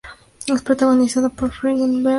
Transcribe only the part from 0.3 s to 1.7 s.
Es protagonizada por Elle